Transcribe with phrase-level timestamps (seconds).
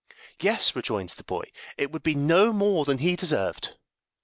[0.39, 3.77] "Yes," rejoins the boy, "it would be no more than he deserved."